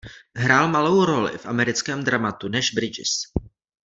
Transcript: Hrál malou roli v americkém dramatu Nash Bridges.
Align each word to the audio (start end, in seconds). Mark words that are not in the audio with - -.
Hrál 0.39 0.67
malou 0.69 1.05
roli 1.05 1.37
v 1.37 1.45
americkém 1.45 2.03
dramatu 2.03 2.47
Nash 2.47 2.73
Bridges. 2.73 3.09